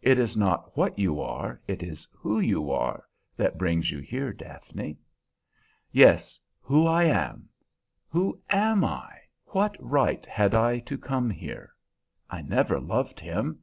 "It 0.00 0.18
is 0.18 0.38
not 0.38 0.74
what 0.74 0.98
you 0.98 1.20
are, 1.20 1.60
it 1.68 1.82
is 1.82 2.08
who 2.14 2.40
you 2.40 2.70
are, 2.70 3.04
that 3.36 3.58
brings 3.58 3.90
you 3.90 3.98
here, 3.98 4.32
Daphne." 4.32 4.96
"Yes, 5.92 6.40
who 6.62 6.86
I 6.86 7.04
am! 7.04 7.50
Who 8.08 8.40
am 8.48 8.82
I? 8.84 9.18
What 9.48 9.76
right 9.78 10.24
had 10.24 10.54
I 10.54 10.78
to 10.88 10.96
come 10.96 11.28
here? 11.28 11.74
I 12.30 12.40
never 12.40 12.80
loved 12.80 13.20
him. 13.20 13.58